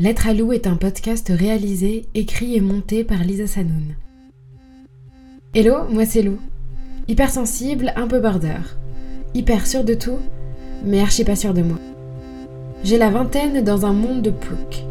[0.00, 3.96] Lettre à Lou est un podcast réalisé, écrit et monté par Lisa Sanoun.
[5.54, 6.38] Hello, moi c'est Lou.
[7.06, 8.62] Hypersensible, un peu border.
[9.34, 10.16] Hyper sûr de tout,
[10.86, 11.76] mais archi pas sûr de moi.
[12.82, 14.86] J'ai la vingtaine dans un monde de plouc.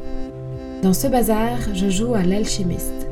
[0.83, 3.07] Dans ce bazar, je joue à l'alchimiste.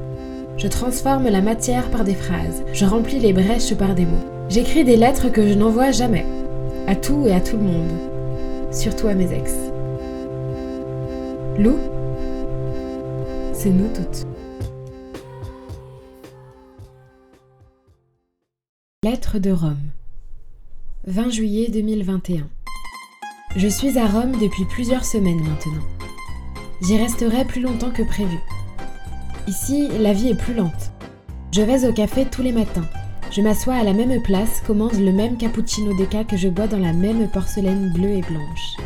[0.58, 4.24] Je transforme la matière par des phrases, je remplis les brèches par des mots.
[4.50, 6.28] J'écris des lettres que je n'envoie jamais,
[6.86, 7.90] à tout et à tout le monde,
[8.72, 9.67] surtout à mes ex.
[11.60, 11.76] Lou,
[13.52, 14.28] c'est nous toutes.
[19.04, 19.76] Lettre de Rome.
[21.08, 22.48] 20 juillet 2021.
[23.56, 25.82] Je suis à Rome depuis plusieurs semaines maintenant.
[26.84, 28.38] J'y resterai plus longtemps que prévu.
[29.48, 30.92] Ici, la vie est plus lente.
[31.52, 32.86] Je vais au café tous les matins.
[33.32, 36.78] Je m'assois à la même place, commande le même cappuccino deca que je bois dans
[36.78, 38.78] la même porcelaine bleue et blanche.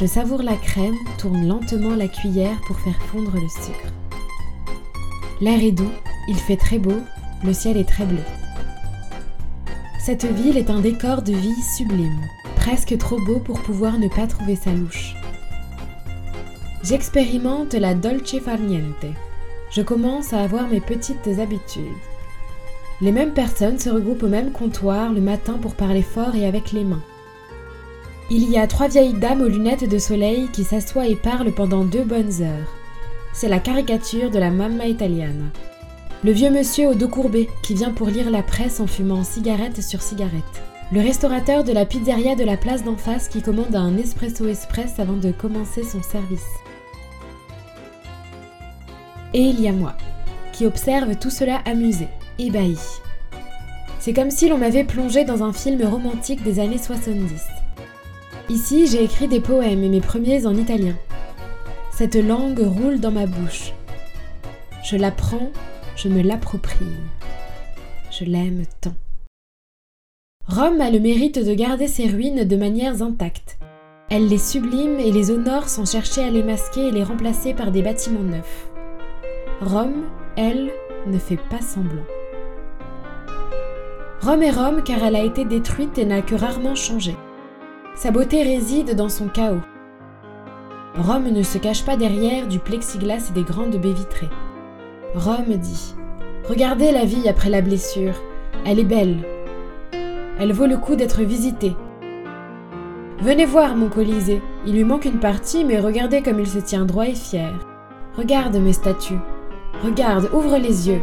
[0.00, 3.92] Je savoure la crème, tourne lentement la cuillère pour faire fondre le sucre.
[5.42, 5.92] L'air est doux,
[6.26, 6.96] il fait très beau,
[7.44, 8.22] le ciel est très bleu.
[9.98, 12.18] Cette ville est un décor de vie sublime,
[12.56, 15.14] presque trop beau pour pouvoir ne pas trouver sa louche.
[16.82, 19.04] J'expérimente la dolce far niente,
[19.70, 21.84] je commence à avoir mes petites habitudes.
[23.02, 26.72] Les mêmes personnes se regroupent au même comptoir le matin pour parler fort et avec
[26.72, 27.02] les mains.
[28.32, 31.84] Il y a trois vieilles dames aux lunettes de soleil qui s'assoient et parlent pendant
[31.84, 32.72] deux bonnes heures.
[33.32, 35.46] C'est la caricature de la mamma italiana.
[36.22, 39.82] Le vieux monsieur au dos courbé qui vient pour lire la presse en fumant cigarette
[39.82, 40.62] sur cigarette.
[40.92, 45.00] Le restaurateur de la pizzeria de la place d'en face qui commande un espresso express
[45.00, 46.46] avant de commencer son service.
[49.34, 49.96] Et il y a moi,
[50.52, 52.06] qui observe tout cela amusé,
[52.38, 52.78] ébahi.
[53.98, 57.42] C'est comme si l'on m'avait plongé dans un film romantique des années 70.
[58.50, 60.96] Ici, j'ai écrit des poèmes et mes premiers en italien.
[61.92, 63.72] Cette langue roule dans ma bouche.
[64.82, 65.52] Je l'apprends,
[65.94, 66.96] je me l'approprie.
[68.10, 68.94] Je l'aime tant.
[70.48, 73.56] Rome a le mérite de garder ses ruines de manières intactes.
[74.10, 77.70] Elle les sublime et les honore sans chercher à les masquer et les remplacer par
[77.70, 78.68] des bâtiments neufs.
[79.60, 80.72] Rome, elle,
[81.06, 82.02] ne fait pas semblant.
[84.22, 87.14] Rome est Rome car elle a été détruite et n'a que rarement changé.
[88.00, 89.60] Sa beauté réside dans son chaos.
[90.96, 94.30] Rome ne se cache pas derrière du plexiglas et des grandes baies vitrées.
[95.14, 95.94] Rome dit
[96.48, 98.14] Regardez la vie après la blessure,
[98.64, 99.18] elle est belle.
[100.38, 101.76] Elle vaut le coup d'être visitée.
[103.18, 106.86] Venez voir mon Colisée, il lui manque une partie, mais regardez comme il se tient
[106.86, 107.52] droit et fier.
[108.16, 109.20] Regarde mes statues,
[109.84, 111.02] Regarde, ouvre les yeux.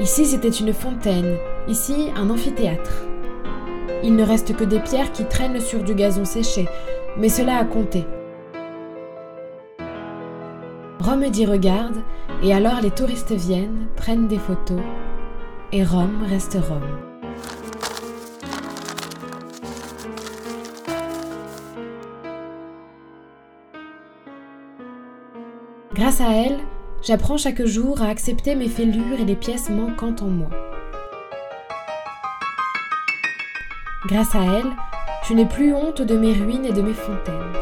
[0.00, 1.36] Ici, c'était une fontaine,
[1.68, 3.04] ici, un amphithéâtre.
[4.04, 6.68] Il ne reste que des pierres qui traînent sur du gazon séché,
[7.16, 8.04] mais cela a compté.
[11.00, 11.96] Rome dit regarde,
[12.42, 14.80] et alors les touristes viennent, prennent des photos,
[15.72, 16.82] et Rome reste Rome.
[25.94, 26.58] Grâce à elle,
[27.06, 30.48] J'apprends chaque jour à accepter mes fêlures et les pièces manquantes en moi.
[34.06, 34.70] Grâce à elle,
[35.26, 37.54] je n'ai plus honte de mes ruines et de mes fontaines.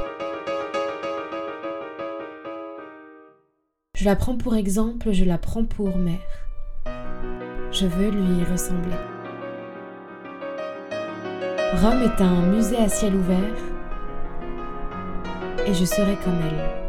[3.97, 6.19] Je la prends pour exemple, je la prends pour mère.
[7.70, 8.97] Je veux lui ressembler.
[11.80, 13.38] Rome est un musée à ciel ouvert
[15.64, 16.81] et je serai comme elle.